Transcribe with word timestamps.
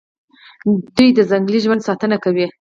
دوی 0.95 1.09
د 1.17 1.19
ځنګلي 1.31 1.59
ژوند 1.65 1.85
ساتنه 1.87 2.17
کوي. 2.23 2.45